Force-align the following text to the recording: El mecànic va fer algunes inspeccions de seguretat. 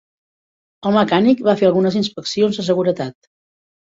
El 0.91 0.95
mecànic 0.95 1.43
va 1.49 1.53
fer 1.59 1.69
algunes 1.69 1.97
inspeccions 2.01 2.61
de 2.61 2.65
seguretat. 2.71 3.31